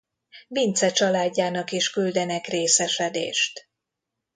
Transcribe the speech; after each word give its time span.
Vince 0.47 0.91
családjának 0.91 1.71
is 1.71 1.89
küldenek 1.89 2.47
részesedést. 2.47 3.69